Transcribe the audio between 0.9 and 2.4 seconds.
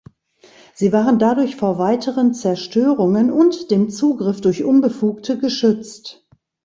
waren dadurch vor weiteren